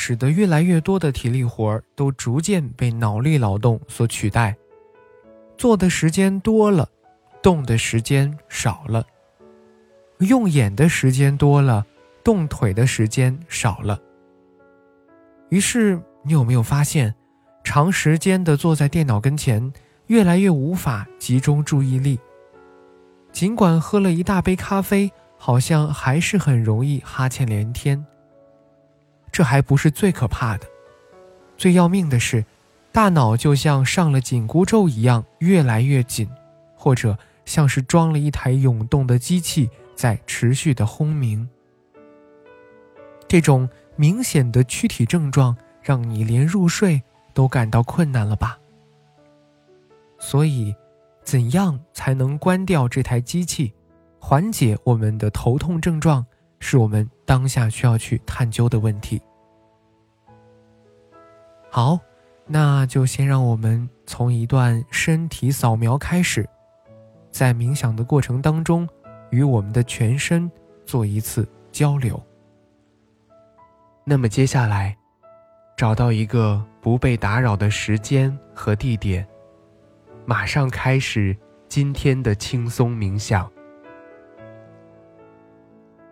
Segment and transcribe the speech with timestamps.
[0.00, 4.56] 使得越来越多的体力活儿都逐渐被脑力劳动所取代，
[5.56, 6.88] 做的时间多了，
[7.42, 9.02] 动的时间少了；
[10.20, 11.84] 用眼的时间多了，
[12.22, 14.00] 动腿的时间少了。
[15.48, 17.12] 于是，你有没有发现，
[17.64, 19.72] 长时间的坐在电脑跟前，
[20.06, 22.20] 越来越无法集中注意力？
[23.32, 28.06] 尽管喝了一大杯咖啡，好像还是很容易哈欠连天。
[29.38, 30.66] 这还不是最可怕的，
[31.56, 32.44] 最要命的是，
[32.90, 36.28] 大脑就像上了紧箍咒一样越来越紧，
[36.74, 41.48] 或者像是装了一台涌动的机器在持续的轰鸣。
[43.28, 47.00] 这种明显的躯体症状让你连入睡
[47.32, 48.58] 都感到困难了吧？
[50.18, 50.74] 所以，
[51.22, 53.72] 怎样才能关掉这台机器，
[54.18, 56.26] 缓解我们的头痛症状，
[56.58, 59.22] 是我们当下需要去探究的问题。
[61.70, 61.98] 好，
[62.46, 66.48] 那就先让我们从一段身体扫描开始，
[67.30, 68.88] 在冥想的过程当中，
[69.30, 70.50] 与我们的全身
[70.86, 72.20] 做一次交流。
[74.04, 74.96] 那么接下来，
[75.76, 79.26] 找到一个不被打扰的时间和地点，
[80.24, 81.36] 马上开始
[81.68, 83.50] 今天的轻松冥想。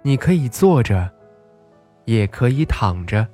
[0.00, 1.12] 你可以坐着，
[2.06, 3.28] 也可以躺着。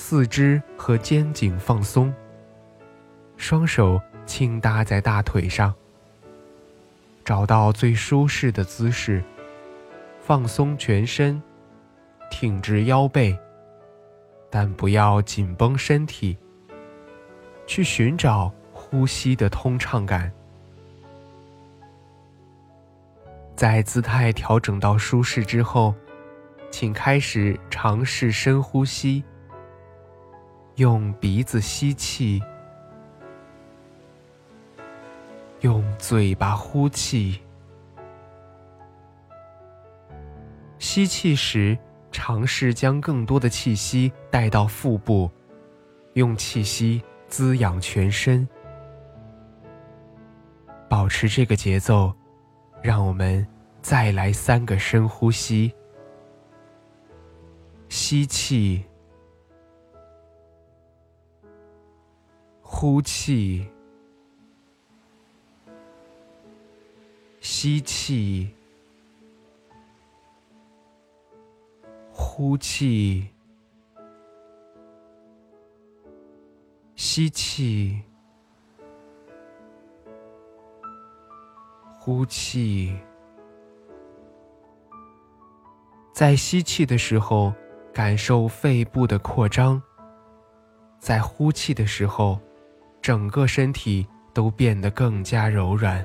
[0.00, 2.14] 四肢和肩颈放松，
[3.36, 5.74] 双手轻搭在大腿上，
[7.24, 9.20] 找到最舒适的姿势，
[10.20, 11.42] 放松全身，
[12.30, 13.36] 挺直腰背，
[14.48, 16.38] 但不要紧绷身体。
[17.66, 20.30] 去寻找呼吸的通畅感，
[23.56, 25.92] 在姿态调整到舒适之后，
[26.70, 29.24] 请开始尝试深呼吸。
[30.78, 32.40] 用鼻子吸气，
[35.62, 37.40] 用嘴巴呼气。
[40.78, 41.76] 吸气时，
[42.12, 45.28] 尝试将更多的气息带到腹部，
[46.12, 48.48] 用气息滋养全身。
[50.88, 52.14] 保持这个节奏，
[52.80, 53.44] 让我们
[53.82, 55.74] 再来三个深呼吸。
[57.88, 58.87] 吸气。
[62.80, 63.66] 呼气，
[67.40, 68.48] 吸气，
[72.12, 73.26] 呼气，
[76.94, 78.00] 吸气，
[81.98, 82.96] 呼气。
[86.12, 87.52] 在吸气的时候，
[87.92, 89.82] 感受肺部的扩张；
[91.00, 92.40] 在呼气的时候。
[93.00, 96.04] 整个身体都变得更加柔软。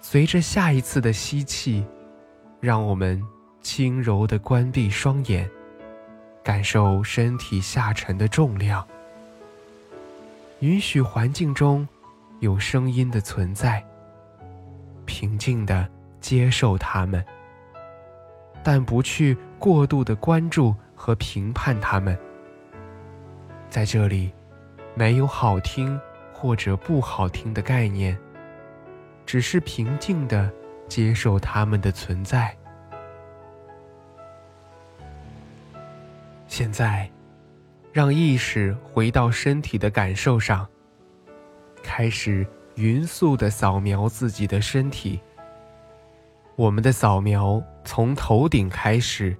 [0.00, 1.84] 随着下一次的吸气，
[2.60, 3.22] 让我们
[3.60, 5.50] 轻柔地关闭双眼，
[6.42, 8.86] 感受身体下沉的重量。
[10.60, 11.86] 允许环境中
[12.40, 13.84] 有声音的存在，
[15.04, 15.86] 平静地
[16.20, 17.22] 接受它们，
[18.62, 22.16] 但不去过度的关注和评判它们。
[23.70, 24.32] 在这里。
[24.98, 26.00] 没有好听
[26.32, 28.16] 或者不好听的概念，
[29.26, 30.50] 只是平静的
[30.88, 32.56] 接受它们的存在。
[36.48, 37.10] 现在，
[37.92, 40.66] 让意识回到身体的感受上，
[41.82, 42.46] 开始
[42.76, 45.20] 匀速的扫描自己的身体。
[46.54, 49.36] 我们的扫描从头顶开始，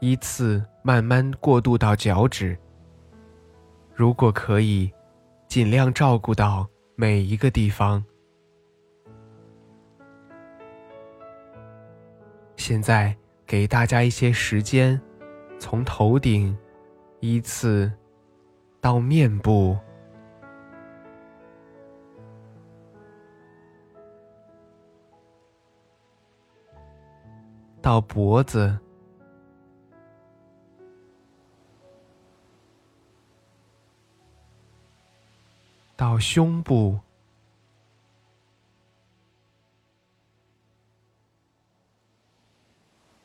[0.00, 2.58] 依次慢慢过渡到脚趾。
[3.94, 4.90] 如果可以，
[5.46, 6.66] 尽量照顾到
[6.96, 8.02] 每一个地方。
[12.56, 13.14] 现在
[13.46, 15.00] 给大家一些时间，
[15.58, 16.56] 从头顶
[17.20, 17.92] 依次
[18.80, 19.76] 到面部，
[27.82, 28.78] 到脖子。
[36.02, 36.98] 到胸部。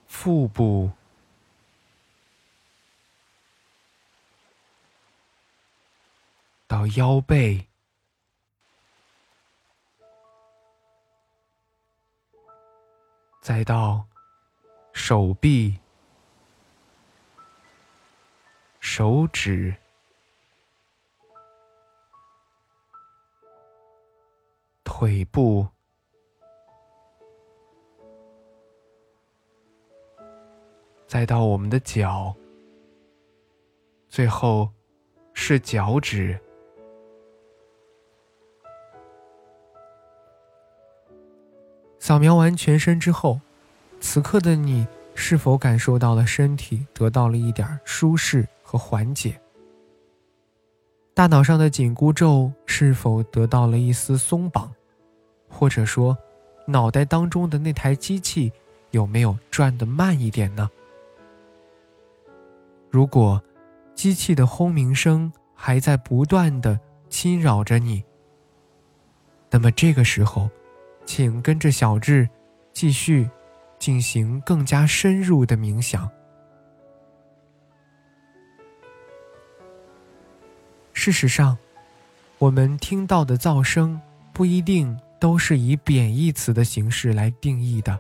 [0.06, 0.92] 腹部，
[6.68, 7.66] 到腰背，
[13.42, 14.06] 再到
[14.94, 15.80] 手臂、
[18.80, 19.76] 手指、
[25.00, 25.68] 腿部。
[31.06, 32.36] 再到我们的脚，
[34.10, 34.68] 最后
[35.36, 36.40] 是脚趾。
[42.00, 43.40] 扫描完全身之后，
[44.00, 49.40] 此刻的你是否感受到了身体得到了一点舒适和缓解？
[51.14, 54.74] 大脑上的紧箍咒是否得到了一丝松绑？
[55.48, 56.18] 或者说，
[56.66, 58.52] 脑袋当中的那台机器
[58.92, 60.70] 有没有转得慢一点呢？
[62.90, 63.42] 如果
[63.94, 66.80] 机器的轰鸣声还在不断的
[67.10, 68.04] 侵扰着你，
[69.50, 70.50] 那么这个时候，
[71.06, 72.28] 请跟着小智
[72.74, 73.30] 继续
[73.80, 76.10] 进行更加深入的冥想。
[80.94, 81.58] 事实上，
[82.38, 84.00] 我们听到的噪声
[84.34, 87.98] 不一定都是以贬义词的形式来定义的。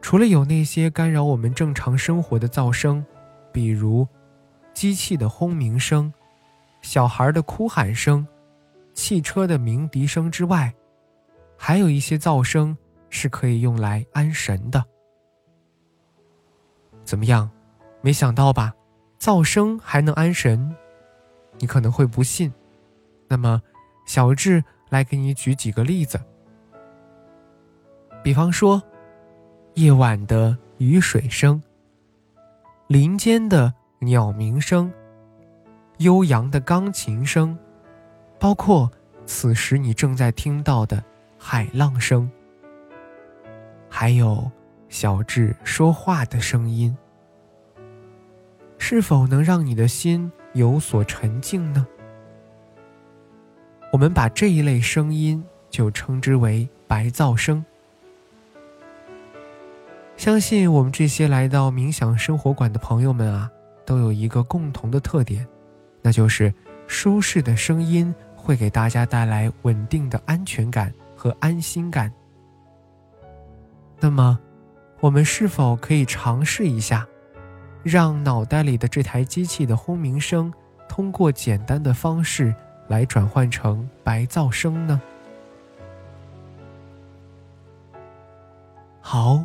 [0.00, 3.04] 除了有那些干扰我们正常生活的噪声。
[3.52, 4.06] 比如，
[4.74, 6.12] 机器的轰鸣声、
[6.82, 8.28] 小孩的哭喊声、
[8.92, 10.74] 汽车的鸣笛声之外，
[11.56, 12.76] 还有一些噪声
[13.08, 14.84] 是可以用来安神的。
[17.02, 17.50] 怎么样？
[18.02, 18.74] 没想到吧？
[19.18, 20.76] 噪声还能安神？
[21.58, 22.52] 你可能会不信。
[23.28, 23.62] 那么，
[24.06, 26.20] 小智来给你举几个例子。
[28.22, 28.82] 比方说，
[29.74, 31.62] 夜晚的雨水声。
[32.88, 34.92] 林间的鸟鸣声，
[35.98, 37.58] 悠扬的钢琴声，
[38.38, 38.88] 包括
[39.24, 41.02] 此时你正在听到的
[41.36, 42.30] 海浪声，
[43.90, 44.48] 还有
[44.88, 46.96] 小智说话的声音，
[48.78, 51.84] 是否能让你的心有所沉静呢？
[53.96, 57.64] 我们把这一类声音就称之为白噪声。
[60.18, 63.50] 相信我们这些来到冥想生活馆的朋友们啊，
[63.86, 65.48] 都有一个共同的特点，
[66.02, 66.52] 那就是
[66.86, 72.12] 舒适的声音会给大家带来稳定的安全感和安心感。
[73.98, 74.38] 那么，
[75.00, 77.08] 我们是否可以尝试一下，
[77.82, 80.52] 让脑袋里的这台机器的轰鸣声，
[80.86, 82.54] 通过简单的方式
[82.88, 85.00] 来转换成白噪声呢？
[89.00, 89.44] 好。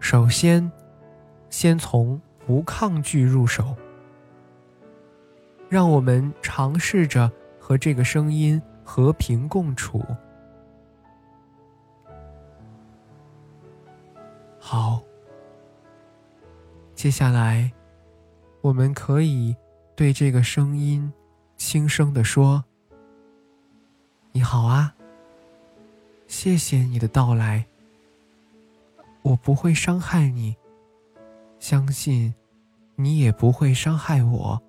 [0.00, 0.70] 首先，
[1.48, 3.76] 先从不抗拒入手。
[5.68, 10.04] 让我们尝试着和这个声音和平共处。
[14.58, 15.00] 好，
[16.94, 17.72] 接下来，
[18.60, 19.56] 我们可以
[19.94, 21.10] 对这个声音
[21.64, 22.62] 轻声的说
[24.32, 24.92] ：“你好啊，
[26.26, 27.64] 谢谢你的到来。”
[29.22, 30.56] 我不会伤害你，
[31.60, 32.34] 相信
[32.96, 34.60] 你也不会伤害我。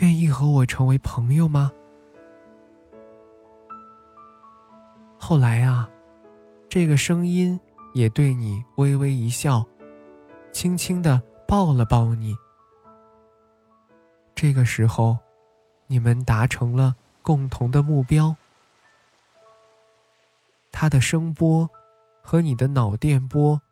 [0.00, 1.72] 愿意和我成为朋友吗？
[5.16, 5.88] 后来啊，
[6.68, 7.58] 这个声音
[7.94, 9.66] 也对你微微一笑，
[10.52, 12.36] 轻轻的抱了抱你。
[14.36, 15.18] 这个时候，
[15.88, 18.36] 你们达成了共同的目标。
[20.70, 21.68] 他的声波。
[22.28, 23.62] 和你的脑电波，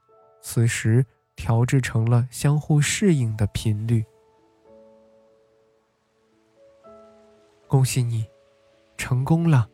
[0.40, 1.04] 此时
[1.35, 4.04] 调制成了相互适应的频率。
[7.66, 8.25] 恭喜你，
[8.97, 9.68] 成功了。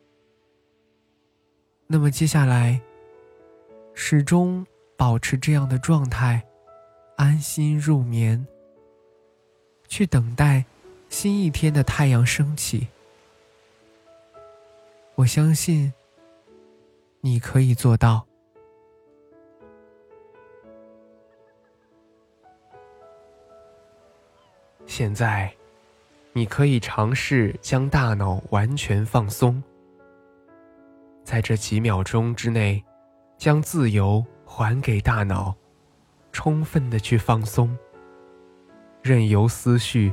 [1.86, 2.80] 那么接下来，
[3.92, 4.66] 始终
[4.96, 6.42] 保持这样的状态，
[7.18, 8.46] 安心入眠，
[9.88, 10.64] 去等待
[11.10, 12.86] 新一天的太阳升起。
[15.16, 15.92] 我相信
[17.20, 18.24] 你可以做到。
[24.86, 25.52] 现在，
[26.32, 29.60] 你可以尝试将大脑完全放松，
[31.24, 32.82] 在这几秒钟之内，
[33.36, 35.54] 将自由还给大脑，
[36.32, 37.76] 充分的去放松，
[39.02, 40.12] 任由思绪